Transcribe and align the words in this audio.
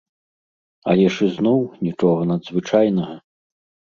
Але 0.93 1.03
ж 1.15 1.27
ізноў, 1.27 1.59
нічога 1.87 2.21
надзвычайнага. 2.31 3.15